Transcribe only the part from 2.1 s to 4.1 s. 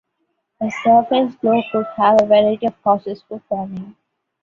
a variety of causes for forming.